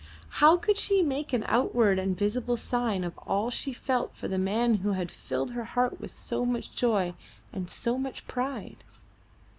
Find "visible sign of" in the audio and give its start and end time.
2.17-3.15